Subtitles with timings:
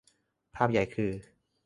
[0.55, 1.11] ภาพใหญ่คือ